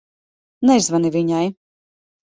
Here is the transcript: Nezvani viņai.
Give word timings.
Nezvani 0.69 1.13
viņai. 1.17 1.45